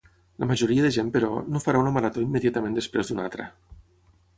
[0.43, 3.51] La majoria de gent però, no farà una marató immediatament després d’una altra.